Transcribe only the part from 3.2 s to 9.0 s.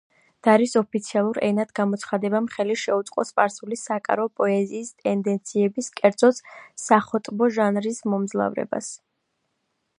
სპარსული საკარო პოეზიის ტენდენციების, კერძოდ, სახოტბო ჟანრის მომძლავრებას.